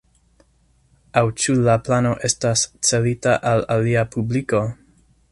Aŭ 1.19 1.21
ĉu 1.41 1.53
la 1.67 1.75
plano 1.89 2.13
estas 2.29 2.63
celita 2.89 3.35
al 3.53 3.63
alia 3.75 4.05
publiko? 4.17 4.63